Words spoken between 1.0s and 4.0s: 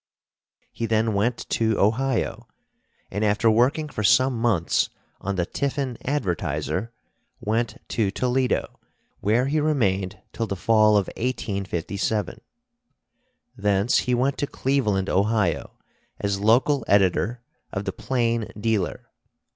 went to Ohio, and after working